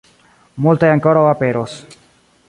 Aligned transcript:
Multaj 0.65 0.89
ankoraŭ 0.93 1.25
aperos. 1.33 1.77